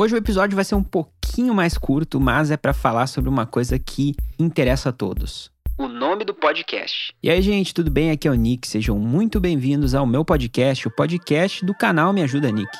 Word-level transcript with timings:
Hoje 0.00 0.14
o 0.14 0.16
episódio 0.16 0.54
vai 0.54 0.64
ser 0.64 0.76
um 0.76 0.82
pouquinho 0.84 1.52
mais 1.52 1.76
curto, 1.76 2.20
mas 2.20 2.52
é 2.52 2.56
para 2.56 2.72
falar 2.72 3.08
sobre 3.08 3.28
uma 3.28 3.44
coisa 3.44 3.80
que 3.80 4.14
interessa 4.38 4.90
a 4.90 4.92
todos. 4.92 5.50
O 5.76 5.88
nome 5.88 6.24
do 6.24 6.32
podcast. 6.32 7.12
E 7.20 7.28
aí, 7.28 7.42
gente, 7.42 7.74
tudo 7.74 7.90
bem? 7.90 8.12
Aqui 8.12 8.28
é 8.28 8.30
o 8.30 8.34
Nick. 8.34 8.68
Sejam 8.68 8.96
muito 8.96 9.40
bem-vindos 9.40 9.96
ao 9.96 10.06
meu 10.06 10.24
podcast, 10.24 10.86
o 10.86 10.90
podcast 10.92 11.66
do 11.66 11.74
canal 11.74 12.12
Me 12.12 12.22
Ajuda 12.22 12.48
Nick. 12.52 12.70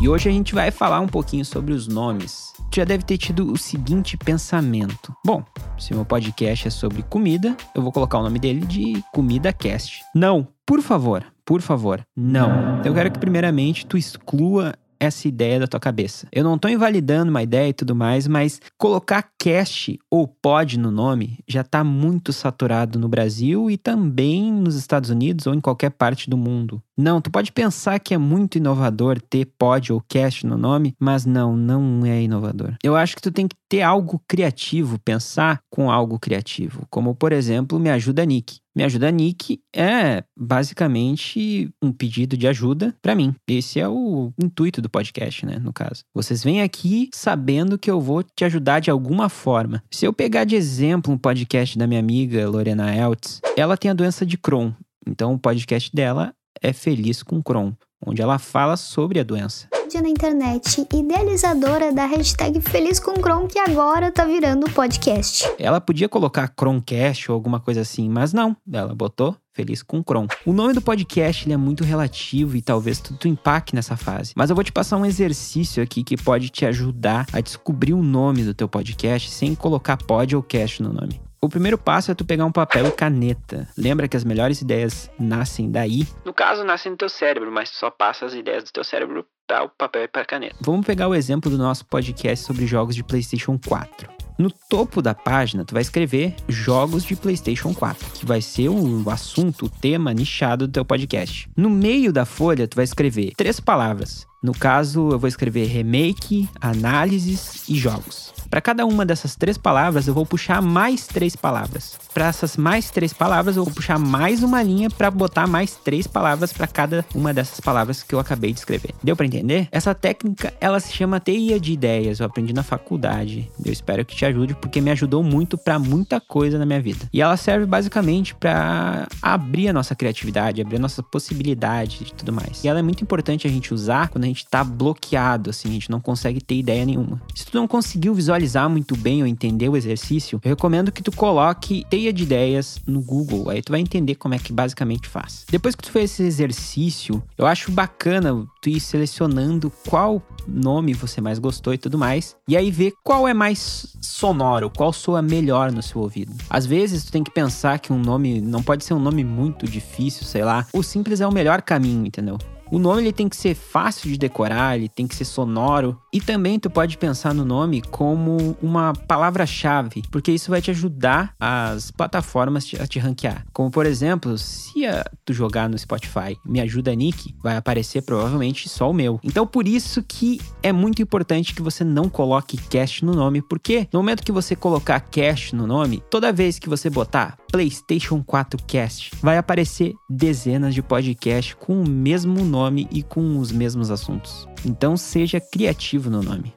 E 0.00 0.08
hoje 0.08 0.30
a 0.30 0.32
gente 0.32 0.54
vai 0.54 0.70
falar 0.70 1.00
um 1.00 1.08
pouquinho 1.08 1.44
sobre 1.44 1.74
os 1.74 1.86
nomes. 1.86 2.54
Já 2.74 2.84
deve 2.84 3.04
ter 3.04 3.18
tido 3.18 3.52
o 3.52 3.58
seguinte 3.58 4.16
pensamento: 4.16 5.14
bom, 5.22 5.44
se 5.80 5.94
meu 5.94 6.04
podcast 6.04 6.68
é 6.68 6.70
sobre 6.70 7.02
comida, 7.02 7.56
eu 7.74 7.80
vou 7.80 7.90
colocar 7.90 8.18
o 8.18 8.22
nome 8.22 8.38
dele 8.38 8.66
de 8.66 9.02
Comida 9.12 9.52
Cast. 9.52 10.02
Não, 10.14 10.46
por 10.66 10.82
favor, 10.82 11.24
por 11.44 11.62
favor, 11.62 12.04
não. 12.14 12.82
Eu 12.84 12.92
quero 12.92 13.10
que 13.10 13.18
primeiramente 13.18 13.86
tu 13.86 13.96
exclua 13.96 14.74
essa 15.00 15.26
ideia 15.26 15.58
da 15.58 15.66
tua 15.66 15.80
cabeça. 15.80 16.28
Eu 16.30 16.44
não 16.44 16.56
estou 16.56 16.70
invalidando 16.70 17.30
uma 17.30 17.42
ideia 17.42 17.70
e 17.70 17.72
tudo 17.72 17.96
mais, 17.96 18.28
mas 18.28 18.60
colocar 18.76 19.30
cast 19.38 19.98
ou 20.10 20.28
pod 20.28 20.78
no 20.78 20.90
nome 20.90 21.38
já 21.48 21.62
está 21.62 21.82
muito 21.82 22.34
saturado 22.34 22.98
no 22.98 23.08
Brasil 23.08 23.70
e 23.70 23.78
também 23.78 24.52
nos 24.52 24.76
Estados 24.76 25.08
Unidos 25.08 25.46
ou 25.46 25.54
em 25.54 25.60
qualquer 25.60 25.90
parte 25.90 26.28
do 26.28 26.36
mundo. 26.36 26.82
Não, 27.00 27.18
tu 27.18 27.30
pode 27.30 27.50
pensar 27.50 27.98
que 27.98 28.12
é 28.12 28.18
muito 28.18 28.58
inovador 28.58 29.18
ter 29.18 29.46
pod 29.58 29.90
ou 29.90 30.02
cast 30.06 30.46
no 30.46 30.58
nome, 30.58 30.94
mas 31.00 31.24
não, 31.24 31.56
não 31.56 32.04
é 32.04 32.22
inovador. 32.22 32.74
Eu 32.84 32.94
acho 32.94 33.16
que 33.16 33.22
tu 33.22 33.32
tem 33.32 33.48
que 33.48 33.56
ter 33.70 33.80
algo 33.80 34.20
criativo, 34.28 34.98
pensar 34.98 35.62
com 35.70 35.90
algo 35.90 36.18
criativo, 36.18 36.86
como 36.90 37.14
por 37.14 37.32
exemplo, 37.32 37.80
me 37.80 37.88
ajuda 37.88 38.26
Nick. 38.26 38.58
Me 38.76 38.84
ajuda 38.84 39.10
Nick 39.10 39.60
é 39.74 40.22
basicamente 40.38 41.70
um 41.82 41.90
pedido 41.90 42.36
de 42.36 42.46
ajuda 42.46 42.94
para 43.00 43.14
mim. 43.14 43.34
Esse 43.48 43.80
é 43.80 43.88
o 43.88 44.30
intuito 44.38 44.82
do 44.82 44.90
podcast, 44.90 45.46
né, 45.46 45.58
no 45.58 45.72
caso. 45.72 46.02
Vocês 46.14 46.44
vêm 46.44 46.60
aqui 46.60 47.08
sabendo 47.14 47.78
que 47.78 47.90
eu 47.90 47.98
vou 47.98 48.22
te 48.22 48.44
ajudar 48.44 48.80
de 48.80 48.90
alguma 48.90 49.30
forma. 49.30 49.82
Se 49.90 50.04
eu 50.04 50.12
pegar 50.12 50.44
de 50.44 50.54
exemplo 50.54 51.12
um 51.12 51.18
podcast 51.18 51.78
da 51.78 51.86
minha 51.86 52.00
amiga 52.00 52.46
Lorena 52.46 52.94
Eltz, 52.94 53.40
ela 53.56 53.76
tem 53.76 53.90
a 53.90 53.94
doença 53.94 54.26
de 54.26 54.36
Crohn. 54.36 54.72
Então 55.06 55.32
o 55.32 55.38
podcast 55.38 55.90
dela 55.94 56.34
é 56.60 56.72
Feliz 56.72 57.22
com 57.22 57.42
Crohn, 57.42 57.72
onde 58.06 58.22
ela 58.22 58.38
fala 58.38 58.76
sobre 58.76 59.20
a 59.20 59.24
doença 59.24 59.68
na 59.98 60.08
internet, 60.08 60.86
idealizadora 60.94 61.92
da 61.92 62.06
hashtag 62.06 62.60
Feliz 62.60 63.00
com 63.00 63.14
Chrome, 63.14 63.48
que 63.48 63.58
agora 63.58 64.12
tá 64.12 64.24
virando 64.24 64.70
podcast. 64.70 65.50
Ela 65.58 65.80
podia 65.80 66.08
colocar 66.08 66.52
Chromecast 66.58 67.30
ou 67.30 67.34
alguma 67.34 67.58
coisa 67.58 67.80
assim, 67.80 68.08
mas 68.08 68.32
não, 68.32 68.56
ela 68.72 68.94
botou 68.94 69.36
Feliz 69.52 69.82
com 69.82 70.02
Chrome. 70.02 70.28
O 70.46 70.52
nome 70.52 70.74
do 70.74 70.80
podcast 70.80 71.46
ele 71.46 71.54
é 71.54 71.56
muito 71.56 71.82
relativo 71.82 72.56
e 72.56 72.62
talvez 72.62 73.00
tu, 73.00 73.16
tu 73.16 73.26
empaque 73.26 73.74
nessa 73.74 73.96
fase. 73.96 74.32
Mas 74.36 74.48
eu 74.48 74.54
vou 74.54 74.64
te 74.64 74.72
passar 74.72 74.96
um 74.96 75.04
exercício 75.04 75.82
aqui 75.82 76.04
que 76.04 76.16
pode 76.16 76.50
te 76.50 76.64
ajudar 76.64 77.26
a 77.32 77.40
descobrir 77.40 77.92
o 77.92 78.02
nome 78.02 78.44
do 78.44 78.54
teu 78.54 78.68
podcast 78.68 79.30
sem 79.30 79.54
colocar 79.54 79.96
pod 79.96 80.36
ou 80.36 80.42
cast 80.42 80.82
no 80.82 80.92
nome. 80.92 81.20
O 81.42 81.48
primeiro 81.48 81.78
passo 81.78 82.10
é 82.10 82.14
tu 82.14 82.22
pegar 82.22 82.44
um 82.44 82.52
papel 82.52 82.86
e 82.88 82.92
caneta. 82.92 83.66
Lembra 83.74 84.06
que 84.06 84.14
as 84.14 84.24
melhores 84.24 84.60
ideias 84.60 85.10
nascem 85.18 85.70
daí? 85.70 86.06
No 86.22 86.34
caso, 86.34 86.62
nascem 86.64 86.92
no 86.92 86.98
teu 86.98 87.08
cérebro, 87.08 87.50
mas 87.50 87.70
tu 87.70 87.78
só 87.78 87.90
passa 87.90 88.26
as 88.26 88.34
ideias 88.34 88.64
do 88.64 88.70
teu 88.70 88.84
cérebro 88.84 89.24
para 89.48 89.64
o 89.64 89.70
papel 89.70 90.02
e 90.02 90.08
para 90.08 90.20
a 90.20 90.24
caneta. 90.26 90.56
Vamos 90.60 90.84
pegar 90.84 91.08
o 91.08 91.14
exemplo 91.14 91.50
do 91.50 91.56
nosso 91.56 91.86
podcast 91.86 92.44
sobre 92.44 92.66
jogos 92.66 92.94
de 92.94 93.02
PlayStation 93.02 93.58
4. 93.58 94.06
No 94.38 94.50
topo 94.50 95.00
da 95.00 95.14
página, 95.14 95.64
tu 95.64 95.72
vai 95.72 95.80
escrever 95.80 96.34
jogos 96.46 97.04
de 97.04 97.16
PlayStation 97.16 97.72
4, 97.72 98.10
que 98.12 98.26
vai 98.26 98.42
ser 98.42 98.68
o 98.68 99.08
assunto, 99.08 99.64
o 99.64 99.70
tema 99.70 100.12
nichado 100.12 100.66
do 100.66 100.72
teu 100.74 100.84
podcast. 100.84 101.48
No 101.56 101.70
meio 101.70 102.12
da 102.12 102.26
folha, 102.26 102.68
tu 102.68 102.74
vai 102.74 102.84
escrever 102.84 103.32
três 103.34 103.58
palavras. 103.58 104.26
No 104.42 104.52
caso, 104.52 105.10
eu 105.10 105.18
vou 105.18 105.28
escrever 105.28 105.66
remake, 105.66 106.48
análises 106.60 107.68
e 107.68 107.74
jogos. 107.74 108.32
Para 108.48 108.60
cada 108.60 108.84
uma 108.84 109.06
dessas 109.06 109.36
três 109.36 109.56
palavras, 109.56 110.08
eu 110.08 110.14
vou 110.14 110.26
puxar 110.26 110.60
mais 110.60 111.06
três 111.06 111.36
palavras. 111.36 111.96
Para 112.12 112.26
essas 112.26 112.56
mais 112.56 112.90
três 112.90 113.12
palavras, 113.12 113.56
eu 113.56 113.64
vou 113.64 113.72
puxar 113.72 113.96
mais 113.96 114.42
uma 114.42 114.60
linha 114.60 114.90
para 114.90 115.08
botar 115.08 115.46
mais 115.46 115.76
três 115.76 116.08
palavras 116.08 116.52
para 116.52 116.66
cada 116.66 117.04
uma 117.14 117.32
dessas 117.32 117.60
palavras 117.60 118.02
que 118.02 118.12
eu 118.12 118.18
acabei 118.18 118.52
de 118.52 118.58
escrever. 118.58 118.92
Deu 119.04 119.14
para 119.14 119.26
entender? 119.26 119.68
Essa 119.70 119.94
técnica, 119.94 120.52
ela 120.60 120.80
se 120.80 120.92
chama 120.92 121.20
teia 121.20 121.60
de 121.60 121.72
ideias. 121.72 122.18
Eu 122.18 122.26
aprendi 122.26 122.52
na 122.52 122.64
faculdade. 122.64 123.48
Eu 123.64 123.72
espero 123.72 124.04
que 124.04 124.16
te 124.16 124.24
ajude 124.24 124.56
porque 124.56 124.80
me 124.80 124.90
ajudou 124.90 125.22
muito 125.22 125.56
para 125.56 125.78
muita 125.78 126.20
coisa 126.20 126.58
na 126.58 126.66
minha 126.66 126.80
vida. 126.80 127.08
E 127.12 127.22
ela 127.22 127.36
serve 127.36 127.66
basicamente 127.66 128.34
para 128.34 129.06
abrir 129.22 129.68
a 129.68 129.72
nossa 129.72 129.94
criatividade, 129.94 130.60
abrir 130.60 130.76
a 130.76 130.80
nossa 130.80 131.04
possibilidade 131.04 131.98
e 132.02 132.14
tudo 132.14 132.32
mais. 132.32 132.64
E 132.64 132.68
ela 132.68 132.80
é 132.80 132.82
muito 132.82 133.04
importante 133.04 133.46
a 133.46 133.50
gente 133.50 133.72
usar 133.72 134.08
quando 134.08 134.24
a 134.24 134.26
gente 134.30 134.46
tá 134.46 134.64
bloqueado, 134.64 135.50
assim, 135.50 135.68
a 135.68 135.72
gente 135.72 135.90
não 135.90 136.00
consegue 136.00 136.40
ter 136.40 136.56
ideia 136.56 136.84
nenhuma. 136.84 137.20
Se 137.34 137.46
tu 137.46 137.56
não 137.56 137.68
conseguiu 137.68 138.14
visualizar 138.14 138.68
muito 138.68 138.96
bem 138.96 139.22
ou 139.22 139.26
entender 139.26 139.68
o 139.68 139.76
exercício, 139.76 140.40
eu 140.42 140.48
recomendo 140.48 140.92
que 140.92 141.02
tu 141.02 141.12
coloque 141.12 141.84
teia 141.90 142.12
de 142.12 142.22
ideias 142.22 142.80
no 142.86 143.00
Google. 143.00 143.50
Aí 143.50 143.62
tu 143.62 143.72
vai 143.72 143.80
entender 143.80 144.14
como 144.14 144.34
é 144.34 144.38
que 144.38 144.52
basicamente 144.52 145.08
faz. 145.08 145.44
Depois 145.50 145.74
que 145.74 145.82
tu 145.82 145.90
fez 145.90 146.12
esse 146.12 146.22
exercício, 146.22 147.22
eu 147.36 147.46
acho 147.46 147.70
bacana 147.70 148.46
tu 148.60 148.68
ir 148.68 148.80
selecionando 148.80 149.70
qual 149.88 150.22
nome 150.46 150.94
você 150.94 151.20
mais 151.20 151.38
gostou 151.38 151.72
e 151.72 151.78
tudo 151.78 151.98
mais. 151.98 152.36
E 152.48 152.56
aí 152.56 152.70
ver 152.70 152.92
qual 153.04 153.26
é 153.26 153.34
mais 153.34 153.96
sonoro, 154.00 154.70
qual 154.70 154.92
soa 154.92 155.22
melhor 155.22 155.70
no 155.72 155.82
seu 155.82 156.00
ouvido. 156.00 156.32
Às 156.48 156.66
vezes 156.66 157.04
tu 157.04 157.12
tem 157.12 157.24
que 157.24 157.30
pensar 157.30 157.78
que 157.78 157.92
um 157.92 157.98
nome 157.98 158.40
não 158.40 158.62
pode 158.62 158.84
ser 158.84 158.94
um 158.94 159.00
nome 159.00 159.24
muito 159.24 159.66
difícil, 159.66 160.24
sei 160.24 160.44
lá. 160.44 160.66
O 160.72 160.82
simples 160.82 161.20
é 161.20 161.26
o 161.26 161.32
melhor 161.32 161.62
caminho, 161.62 162.06
entendeu? 162.06 162.38
O 162.70 162.78
nome 162.78 163.02
ele 163.02 163.12
tem 163.12 163.28
que 163.28 163.36
ser 163.36 163.54
fácil 163.54 164.10
de 164.10 164.16
decorar, 164.16 164.76
ele 164.76 164.88
tem 164.88 165.06
que 165.06 165.16
ser 165.16 165.24
sonoro. 165.24 166.00
E 166.12 166.20
também 166.20 166.58
tu 166.58 166.70
pode 166.70 166.96
pensar 166.96 167.34
no 167.34 167.44
nome 167.44 167.82
como 167.82 168.56
uma 168.62 168.92
palavra-chave, 168.92 170.02
porque 170.10 170.30
isso 170.30 170.50
vai 170.50 170.62
te 170.62 170.70
ajudar 170.70 171.34
as 171.38 171.90
plataformas 171.90 172.70
a 172.78 172.86
te 172.86 172.98
ranquear. 172.98 173.44
Como 173.52 173.70
por 173.70 173.86
exemplo, 173.86 174.38
se 174.38 174.82
tu 175.24 175.32
jogar 175.32 175.68
no 175.68 175.76
Spotify, 175.76 176.36
me 176.44 176.60
ajuda 176.60 176.94
Nick, 176.94 177.34
vai 177.42 177.56
aparecer 177.56 178.02
provavelmente 178.02 178.68
só 178.68 178.90
o 178.90 178.94
meu. 178.94 179.18
Então 179.24 179.46
por 179.46 179.66
isso 179.66 180.02
que 180.02 180.40
é 180.62 180.72
muito 180.72 181.02
importante 181.02 181.54
que 181.54 181.62
você 181.62 181.82
não 181.82 182.08
coloque 182.08 182.56
cast 182.56 183.04
no 183.04 183.14
nome, 183.14 183.42
porque 183.42 183.88
no 183.92 183.98
momento 183.98 184.22
que 184.22 184.30
você 184.30 184.54
colocar 184.54 185.00
cast 185.00 185.56
no 185.56 185.66
nome, 185.66 186.02
toda 186.08 186.32
vez 186.32 186.58
que 186.58 186.68
você 186.68 186.88
botar 186.88 187.36
PlayStation 187.50 188.22
4 188.22 188.62
Cast, 188.66 189.10
vai 189.20 189.36
aparecer 189.36 189.94
dezenas 190.08 190.74
de 190.74 190.82
podcasts 190.82 191.54
com 191.54 191.82
o 191.82 191.88
mesmo 191.88 192.44
nome 192.44 192.88
e 192.90 193.02
com 193.02 193.38
os 193.38 193.50
mesmos 193.50 193.90
assuntos. 193.90 194.48
Então 194.64 194.96
seja 194.96 195.40
criativo 195.40 196.08
no 196.08 196.22
nome. 196.22 196.54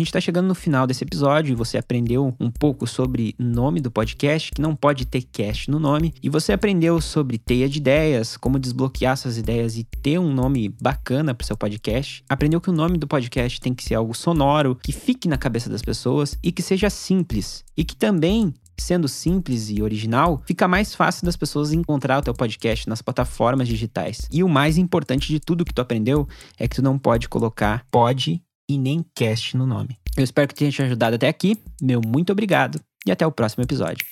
Gente 0.00 0.08
está 0.08 0.20
chegando 0.20 0.48
no 0.48 0.54
final 0.54 0.86
desse 0.86 1.04
episódio 1.04 1.52
e 1.52 1.54
você 1.54 1.78
aprendeu 1.78 2.34
um 2.40 2.50
pouco 2.50 2.86
sobre 2.86 3.34
nome 3.38 3.80
do 3.80 3.90
podcast, 3.90 4.50
que 4.50 4.60
não 4.60 4.74
pode 4.74 5.06
ter 5.06 5.22
cast 5.22 5.70
no 5.70 5.78
nome, 5.78 6.12
e 6.22 6.28
você 6.28 6.52
aprendeu 6.52 7.00
sobre 7.00 7.38
teia 7.38 7.68
de 7.68 7.78
ideias, 7.78 8.36
como 8.36 8.58
desbloquear 8.58 9.16
suas 9.16 9.36
ideias 9.36 9.76
e 9.76 9.84
ter 9.84 10.18
um 10.18 10.32
nome 10.32 10.68
bacana 10.80 11.34
para 11.34 11.46
seu 11.46 11.56
podcast. 11.56 12.24
Aprendeu 12.28 12.60
que 12.60 12.70
o 12.70 12.72
nome 12.72 12.98
do 12.98 13.06
podcast 13.06 13.60
tem 13.60 13.74
que 13.74 13.84
ser 13.84 13.94
algo 13.94 14.14
sonoro, 14.14 14.76
que 14.82 14.92
fique 14.92 15.28
na 15.28 15.36
cabeça 15.36 15.70
das 15.70 15.82
pessoas 15.82 16.36
e 16.42 16.50
que 16.50 16.62
seja 16.62 16.90
simples, 16.90 17.64
e 17.76 17.84
que 17.84 17.94
também 17.94 18.54
sendo 18.78 19.06
simples 19.08 19.68
e 19.68 19.82
original, 19.82 20.42
fica 20.46 20.66
mais 20.66 20.94
fácil 20.94 21.26
das 21.26 21.36
pessoas 21.36 21.70
encontrar 21.70 22.18
o 22.18 22.22
teu 22.22 22.32
podcast 22.32 22.88
nas 22.88 23.02
plataformas 23.02 23.68
digitais. 23.68 24.26
E 24.32 24.42
o 24.42 24.48
mais 24.48 24.78
importante 24.78 25.28
de 25.28 25.38
tudo 25.38 25.66
que 25.66 25.74
tu 25.74 25.82
aprendeu 25.82 26.26
é 26.58 26.66
que 26.66 26.76
tu 26.76 26.82
não 26.82 26.98
pode 26.98 27.28
colocar 27.28 27.84
pode 27.90 28.42
e 28.70 28.78
nem 28.78 29.04
cast 29.14 29.56
no 29.56 29.66
nome. 29.66 29.98
Eu 30.16 30.22
espero 30.22 30.46
que 30.46 30.54
tenha 30.54 30.70
te 30.70 30.82
ajudado 30.82 31.16
até 31.16 31.28
aqui. 31.28 31.56
Meu 31.82 32.00
muito 32.04 32.30
obrigado 32.30 32.80
e 33.04 33.10
até 33.10 33.26
o 33.26 33.32
próximo 33.32 33.64
episódio. 33.64 34.06